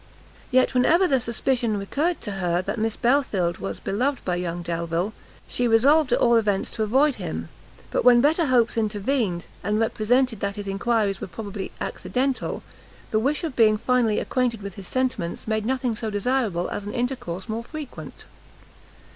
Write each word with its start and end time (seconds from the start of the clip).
Yet 0.49 0.73
whenever 0.73 1.07
the 1.07 1.19
suspicion 1.19 1.77
recurred 1.77 2.21
to 2.21 2.31
her 2.31 2.63
that 2.63 2.79
Miss 2.79 2.95
Belfield 2.95 3.59
was 3.59 3.79
beloved 3.79 4.25
by 4.25 4.35
young 4.35 4.63
Delvile, 4.63 5.13
she 5.47 5.67
resolved 5.67 6.11
at 6.11 6.17
all 6.17 6.37
events 6.37 6.71
to 6.71 6.81
avoid 6.81 7.17
him; 7.17 7.49
but 7.91 8.03
when 8.03 8.19
better 8.19 8.47
hopes 8.47 8.77
intervened, 8.77 9.45
and 9.63 9.79
represented 9.79 10.39
that 10.39 10.55
his 10.55 10.65
enquiries 10.65 11.21
were 11.21 11.27
probably 11.27 11.71
accidental, 11.79 12.63
the 13.11 13.19
wish 13.19 13.43
of 13.43 13.55
being 13.55 13.77
finally 13.77 14.17
acquainted 14.17 14.63
with 14.63 14.73
his 14.73 14.87
sentiments, 14.87 15.47
made 15.47 15.67
nothing 15.67 15.95
so 15.95 16.09
desirable 16.09 16.67
as 16.71 16.83
an 16.83 16.95
intercourse 16.95 17.47
more 17.47 17.63
frequent. 17.63 18.25